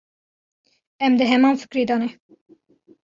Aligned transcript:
Em 1.05 1.13
di 1.19 1.25
heman 1.31 1.59
fikrê 1.61 1.83
de 1.89 1.95
ne. 2.01 2.09